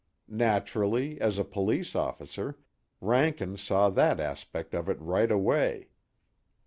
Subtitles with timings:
[0.29, 2.57] Naturally as a police officer,
[3.01, 5.89] Rankin saw that aspect of it right away.